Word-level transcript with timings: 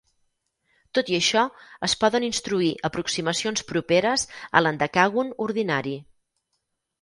Tot 0.97 1.09
i 1.13 1.17
això, 1.17 1.43
es 1.87 1.93
poden 2.03 2.25
instruir 2.27 2.69
aproximacions 2.89 3.67
properes 3.73 4.25
a 4.41 4.63
l"hendecàgon 4.63 5.31
ordinari. 5.47 5.95